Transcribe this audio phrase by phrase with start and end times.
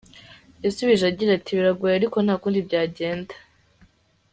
[0.63, 3.33] Yasubije agira ati: “Biragoye ariko ntakundi byagenda.